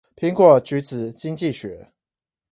[0.15, 1.91] 蘋果橘子經濟學